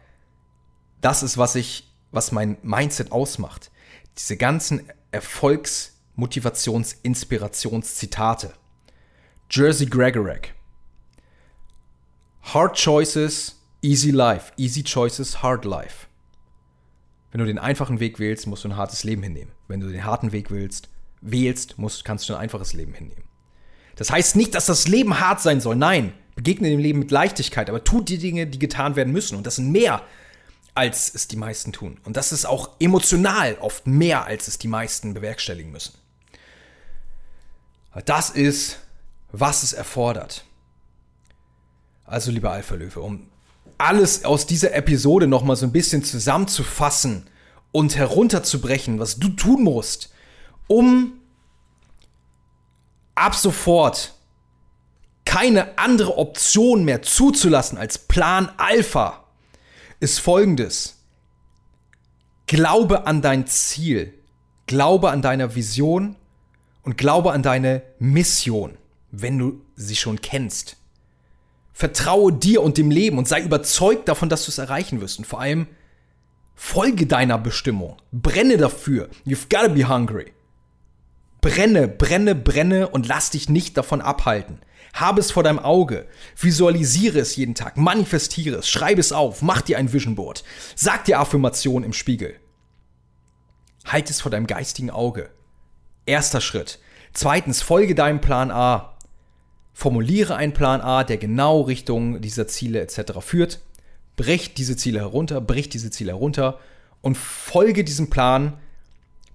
[1.01, 3.71] das ist, was ich, was mein Mindset ausmacht.
[4.17, 8.53] Diese ganzen Erfolgs-, Motivations-, Inspirationszitate.
[9.49, 10.53] Jersey Gregorek.
[12.41, 14.51] Hard choices, easy life.
[14.57, 16.07] Easy choices, hard life.
[17.31, 19.51] Wenn du den einfachen Weg wählst, musst du ein hartes Leben hinnehmen.
[19.67, 20.89] Wenn du den harten Weg willst,
[21.21, 23.23] wählst, musst, kannst du ein einfaches Leben hinnehmen.
[23.95, 25.75] Das heißt nicht, dass das Leben hart sein soll.
[25.75, 29.35] Nein, begegne dem Leben mit Leichtigkeit, aber tu die Dinge, die getan werden müssen.
[29.35, 30.01] Und das sind mehr,
[30.75, 31.99] als es die meisten tun.
[32.03, 35.93] Und das ist auch emotional oft mehr, als es die meisten bewerkstelligen müssen.
[38.05, 38.79] Das ist,
[39.31, 40.45] was es erfordert.
[42.05, 43.29] Also, lieber Alpha Löwe, um
[43.83, 47.27] alles aus dieser Episode nochmal so ein bisschen zusammenzufassen
[47.73, 50.13] und herunterzubrechen, was du tun musst,
[50.67, 51.19] um
[53.13, 54.13] ab sofort
[55.25, 59.25] keine andere Option mehr zuzulassen als Plan Alpha,
[59.99, 60.99] ist folgendes.
[62.47, 64.13] Glaube an dein Ziel,
[64.65, 66.15] glaube an deiner Vision
[66.83, 68.77] und glaube an deine Mission,
[69.11, 70.77] wenn du sie schon kennst.
[71.73, 75.17] Vertraue dir und dem Leben und sei überzeugt davon, dass du es erreichen wirst.
[75.17, 75.67] Und vor allem
[76.55, 77.97] folge deiner Bestimmung.
[78.11, 79.09] Brenne dafür.
[79.25, 80.33] You've gotta be hungry.
[81.41, 84.61] Brenne, brenne, brenne und lass dich nicht davon abhalten.
[84.93, 86.07] Habe es vor deinem Auge.
[86.39, 87.75] Visualisiere es jeden Tag.
[87.77, 88.69] Manifestiere es.
[88.69, 89.41] Schreibe es auf.
[89.41, 90.43] Mach dir ein Vision Board.
[90.75, 92.35] Sag dir Affirmationen im Spiegel.
[93.85, 95.31] Halt es vor deinem geistigen Auge.
[96.05, 96.79] Erster Schritt.
[97.13, 98.92] Zweitens, folge deinem Plan A.
[99.83, 103.19] Formuliere einen Plan A, der genau Richtung dieser Ziele etc.
[103.19, 103.59] führt.
[104.15, 106.57] Brech diese Ziele herunter, brich diese Ziele herunter
[107.01, 108.53] und folge diesem Plan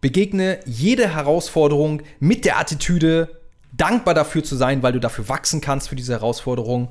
[0.00, 3.42] Begegne jede Herausforderung mit der Attitüde,
[3.76, 6.88] dankbar dafür zu sein, weil du dafür wachsen kannst für diese Herausforderung.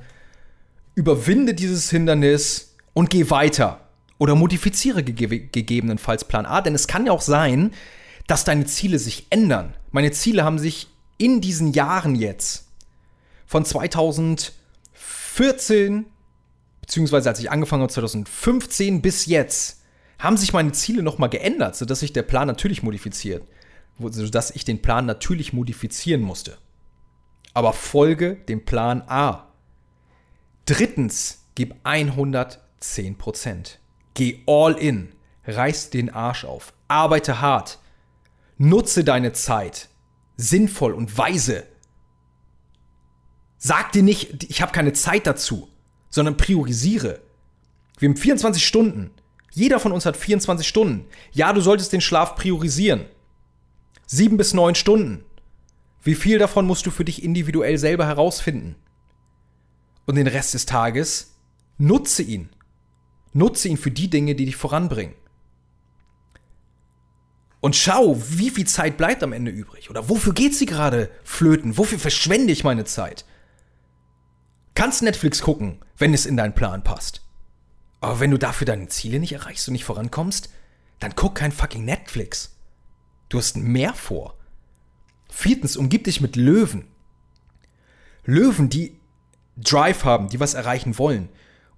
[0.93, 3.79] Überwinde dieses Hindernis und geh weiter.
[4.19, 7.71] Oder modifiziere gege gegebenenfalls Plan A, denn es kann ja auch sein,
[8.27, 9.73] dass deine Ziele sich ändern.
[9.89, 12.66] Meine Ziele haben sich in diesen Jahren jetzt
[13.47, 16.05] von 2014,
[16.81, 19.81] beziehungsweise als ich angefangen habe, 2015 bis jetzt,
[20.19, 23.43] haben sich meine Ziele nochmal geändert, sodass sich der Plan natürlich modifiziert.
[23.99, 26.59] Sodass ich den Plan natürlich modifizieren musste.
[27.53, 29.47] Aber folge dem Plan A.
[30.65, 33.77] Drittens, gib 110%.
[34.13, 35.13] Geh all in.
[35.45, 36.73] Reiß den Arsch auf.
[36.87, 37.79] Arbeite hart.
[38.57, 39.89] Nutze deine Zeit.
[40.35, 41.65] Sinnvoll und weise.
[43.57, 45.67] Sag dir nicht, ich habe keine Zeit dazu,
[46.09, 47.21] sondern priorisiere.
[47.99, 49.11] Wir haben 24 Stunden.
[49.51, 51.05] Jeder von uns hat 24 Stunden.
[51.31, 53.05] Ja, du solltest den Schlaf priorisieren.
[54.05, 55.23] Sieben bis neun Stunden.
[56.03, 58.75] Wie viel davon musst du für dich individuell selber herausfinden?
[60.05, 61.35] Und den Rest des Tages
[61.77, 62.49] nutze ihn.
[63.33, 65.15] Nutze ihn für die Dinge, die dich voranbringen.
[67.59, 69.89] Und schau, wie viel Zeit bleibt am Ende übrig.
[69.89, 71.77] Oder wofür geht sie gerade flöten?
[71.77, 73.25] Wofür verschwende ich meine Zeit?
[74.77, 77.23] Kannst Netflix gucken, wenn es in deinen Plan passt.
[77.99, 80.51] Aber wenn du dafür deine Ziele nicht erreichst und nicht vorankommst,
[80.99, 82.59] dann guck kein fucking Netflix.
[83.27, 84.37] Du hast mehr vor.
[85.31, 86.85] Viertens, umgib dich mit Löwen.
[88.23, 88.99] Löwen, die
[89.55, 91.29] Drive haben, die was erreichen wollen.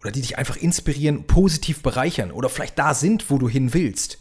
[0.01, 4.17] Oder die dich einfach inspirieren, positiv bereichern oder vielleicht da sind, wo du hin willst.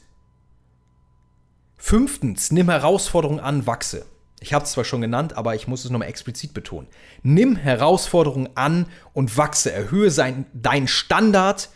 [1.79, 4.07] Fünftens, nimm Herausforderungen an, wachse.
[4.41, 6.89] Ich habe es zwar schon genannt, aber ich muss es nochmal explizit betonen.
[7.23, 9.73] Nimm Herausforderungen an und wachse.
[9.73, 11.71] Erhöhe sein, deinen Standard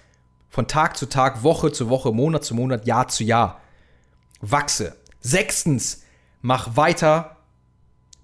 [0.49, 3.61] von Tag zu Tag, Woche zu Woche, Monat zu Monat, Jahr zu Jahr.
[4.41, 4.97] Wachse.
[5.21, 6.03] Sechstens,
[6.41, 7.37] mach weiter,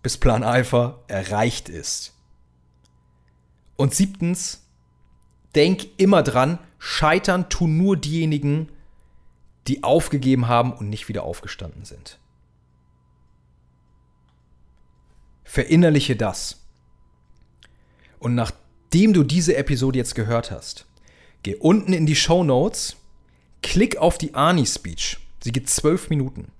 [0.02, 2.14] bis Plan Alpha erreicht ist.
[3.76, 4.66] Und siebtens,
[5.54, 8.68] denk immer dran, scheitern tun nur diejenigen,
[9.66, 12.18] die aufgegeben haben und nicht wieder aufgestanden sind.
[15.48, 16.60] Verinnerliche das.
[18.18, 20.86] Und nachdem du diese Episode jetzt gehört hast,
[21.42, 22.96] Geh unten in die Show Notes,
[23.62, 25.18] klick auf die Ani-Speech.
[25.42, 26.50] Sie geht zwölf Minuten.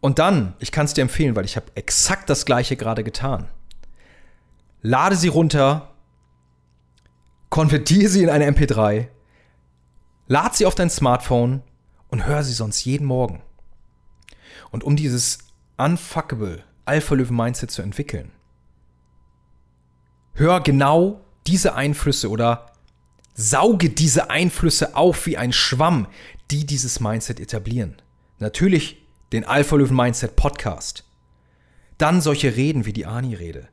[0.00, 3.48] Und dann, ich kann es dir empfehlen, weil ich habe exakt das gleiche gerade getan.
[4.80, 5.94] Lade sie runter,
[7.50, 9.08] konvertiere sie in eine MP3,
[10.26, 11.62] lade sie auf dein Smartphone
[12.08, 13.42] und hör sie sonst jeden Morgen.
[14.70, 15.38] Und um dieses
[15.76, 18.32] unfuckable Alpha-Löwen-Mindset zu entwickeln,
[20.32, 22.72] hör genau diese Einflüsse oder
[23.34, 26.08] sauge diese Einflüsse auf wie ein Schwamm,
[26.50, 28.02] die dieses Mindset etablieren.
[28.40, 31.04] Natürlich den Alpha-Löwen-Mindset Podcast.
[31.96, 33.68] Dann solche Reden wie die Ani-Rede.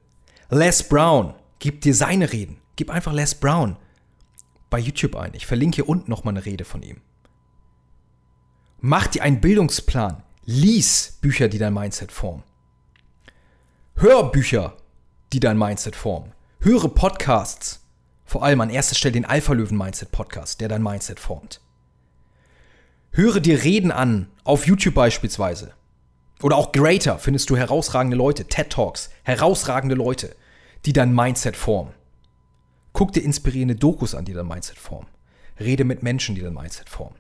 [0.51, 2.59] Les Brown gibt dir seine Reden.
[2.76, 3.78] Gib einfach Les Brown
[4.70, 5.34] bei YouTube ein.
[5.34, 7.01] Ich verlinke hier unten nochmal eine Rede von ihm.
[8.80, 10.22] Mach dir einen Bildungsplan.
[10.45, 12.43] Lies Bücher, die dein Mindset formen.
[14.00, 14.78] Hör Bücher,
[15.34, 16.32] die dein Mindset formen.
[16.60, 17.84] Höre Podcasts.
[18.26, 21.62] Vor allem an erster Stelle den Alpha-Löwen-Mindset-Podcast, der dein Mindset formt.
[23.10, 25.74] Höre dir Reden an, auf YouTube beispielsweise.
[26.43, 30.36] Oder auch Greater findest du herausragende Leute, TED Talks, herausragende Leute,
[30.86, 31.95] die dein Mindset formen.
[32.93, 35.08] Guck dir inspirierende Dokus an, die dein Mindset formen.
[35.60, 37.16] Rede mit Menschen, die dein Mindset formen.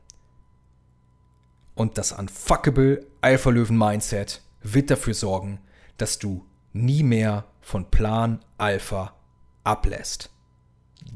[1.73, 5.59] Und das unfuckable Alpha-Löwen-Mindset wird dafür sorgen,
[5.97, 9.13] dass du nie mehr von Plan Alpha
[9.63, 10.29] ablässt.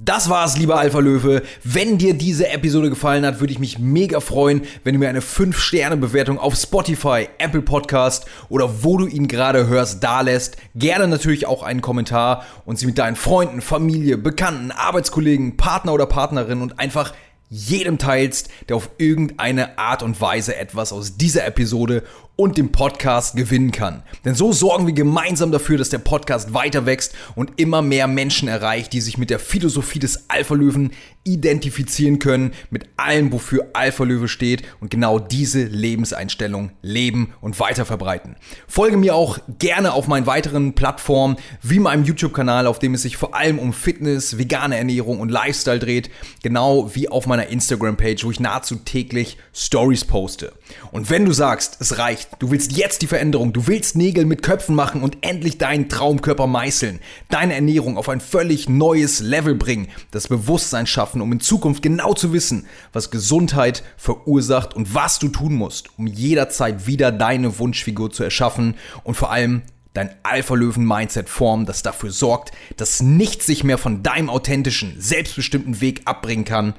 [0.04, 1.44] Das war's, lieber Alpha Löwe.
[1.64, 5.20] Wenn dir diese Episode gefallen hat, würde ich mich mega freuen, wenn du mir eine
[5.20, 10.58] 5-Sterne-Bewertung auf Spotify, Apple Podcast oder wo du ihn gerade hörst, da lässt.
[10.76, 16.08] Gerne natürlich auch einen Kommentar und sie mit deinen Freunden, Familie, Bekannten, Arbeitskollegen, Partner oder
[16.08, 17.14] Partnerin und einfach
[17.50, 22.04] jedem teilst, der auf irgendeine Art und Weise etwas aus dieser Episode
[22.42, 24.02] und dem Podcast gewinnen kann.
[24.26, 28.48] Denn so sorgen wir gemeinsam dafür, dass der Podcast weiter wächst und immer mehr Menschen
[28.48, 30.92] erreicht, die sich mit der Philosophie des Alpha-Löwen
[31.24, 38.38] identifizieren können, mit allem, wofür Alpha-Löwe steht und genau diese Lebenseinstellung leben und weiter verbreiten.
[38.68, 43.18] Folge mir auch gerne auf meinen weiteren Plattformen, wie meinem YouTube-Kanal, auf dem es sich
[43.18, 46.10] vor allem um Fitness, vegane Ernährung und Lifestyle dreht,
[46.42, 50.54] genau wie auf meiner Instagram-Page, wo ich nahezu täglich Stories poste.
[50.92, 53.54] Und wenn du sagst, es reicht, Du willst jetzt die Veränderung.
[53.54, 57.00] Du willst Nägel mit Köpfen machen und endlich deinen Traumkörper meißeln.
[57.30, 59.90] Deine Ernährung auf ein völlig neues Level bringen.
[60.12, 65.28] Das Bewusstsein schaffen, um in Zukunft genau zu wissen, was Gesundheit verursacht und was du
[65.28, 69.62] tun musst, um jederzeit wieder deine Wunschfigur zu erschaffen und vor allem
[69.94, 76.02] dein Alpha-Löwen-Mindset formen, das dafür sorgt, dass nichts sich mehr von deinem authentischen, selbstbestimmten Weg
[76.06, 76.76] abbringen kann,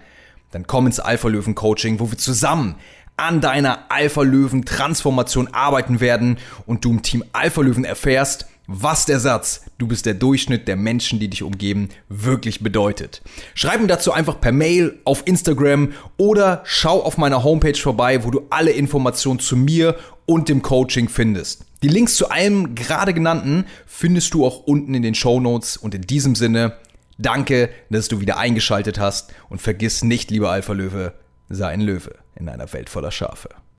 [0.51, 2.77] dann komm ins Alpha-Löwen-Coaching, wo wir zusammen
[3.17, 9.87] an deiner Alpha-Löwen-Transformation arbeiten werden und du im Team Alpha-Löwen erfährst, was der Satz, du
[9.87, 13.23] bist der Durchschnitt der Menschen, die dich umgeben, wirklich bedeutet.
[13.55, 18.31] Schreib mir dazu einfach per Mail auf Instagram oder schau auf meiner Homepage vorbei, wo
[18.31, 19.97] du alle Informationen zu mir
[20.27, 21.65] und dem Coaching findest.
[21.83, 25.95] Die Links zu allem gerade genannten findest du auch unten in den Show Notes und
[25.95, 26.77] in diesem Sinne,
[27.19, 31.15] danke, dass du wieder eingeschaltet hast und vergiss nicht, lieber Alpha Löwe,
[31.55, 33.49] sei ein Löwe in einer Welt voller Schafe.